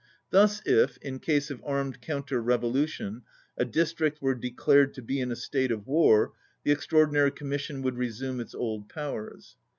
[0.31, 3.21] Thus if, in case of armed counter revolution,
[3.55, 7.83] a dis trict were declared to be in a state of war, the Extraordinary Commission
[7.83, 9.57] would resume its old powers.